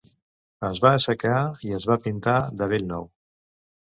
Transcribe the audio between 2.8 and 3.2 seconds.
nou.